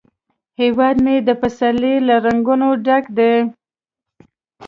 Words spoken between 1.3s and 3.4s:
پسرلي له رنګونو ډک دی